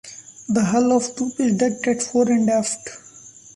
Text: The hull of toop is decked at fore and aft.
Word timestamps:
The 0.49 0.63
hull 0.65 0.93
of 0.93 1.15
toop 1.15 1.39
is 1.39 1.57
decked 1.57 1.85
at 1.87 2.01
fore 2.01 2.31
and 2.31 2.49
aft. 2.49 2.89